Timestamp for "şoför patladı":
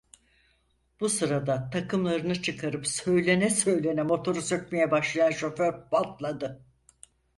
5.31-6.65